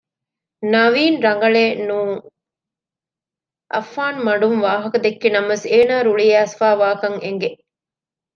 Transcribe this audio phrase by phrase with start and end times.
[0.71, 2.15] ނަވީން ރަނގަޅޭނުން
[3.73, 7.49] އައްފާން މަޑުން ވާހަކަ ދެއްކި ނަމަވެސް އޭނާ ރުޅި އައިސްފައިވާކަން އެނގެ